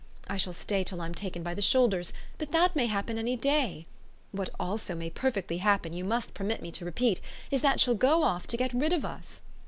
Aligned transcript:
I 0.27 0.35
shall 0.35 0.51
stay 0.51 0.83
till 0.83 0.99
I'm 0.99 1.13
taken 1.13 1.43
by 1.43 1.53
the 1.53 1.61
shoulders, 1.61 2.11
but 2.39 2.51
that 2.53 2.75
may 2.75 2.87
happen 2.87 3.19
any 3.19 3.35
day. 3.35 3.85
What 4.31 4.49
also 4.59 4.95
may 4.95 5.11
perfectly 5.11 5.59
happen, 5.59 5.93
you 5.93 6.03
must 6.03 6.33
permit 6.33 6.59
me 6.63 6.71
to 6.71 6.85
repeat, 6.85 7.21
is 7.51 7.61
that 7.61 7.79
she'll 7.79 7.93
go 7.93 8.23
off 8.23 8.47
to 8.47 8.57
get 8.57 8.73
rid 8.73 8.93
of 8.93 9.05
us." 9.05 9.41